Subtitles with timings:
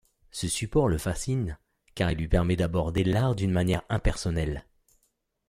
[0.31, 1.59] Ce support le fascine
[1.93, 4.65] car il lui permet d’aborder l’art d’une manière impersonnelle.